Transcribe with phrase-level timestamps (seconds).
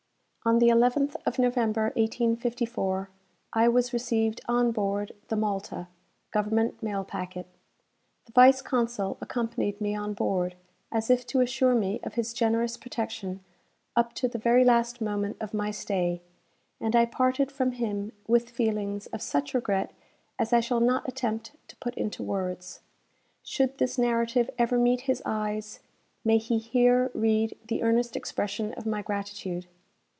[0.43, 3.11] On the 11th of November, 1854,
[3.53, 5.87] I was received on board the "Malta,"
[6.31, 7.45] government mail packet.
[8.25, 10.55] The vice consul accompanied me on board,
[10.91, 13.41] as if to assure me of his generous protection
[13.95, 16.23] up to the very last moment of my stay,
[16.79, 19.93] and I parted from him with feelings of such regret
[20.39, 22.79] as I shall not attempt to put into words.
[23.43, 25.81] Should this narrative ever meet his eyes,
[26.25, 29.67] may he here read the earnest expression of my gratitude.